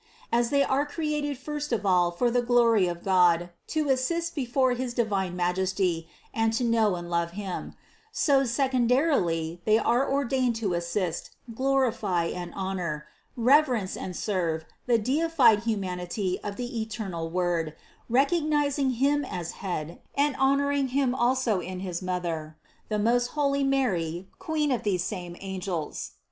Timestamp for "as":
0.31-0.49, 19.23-19.51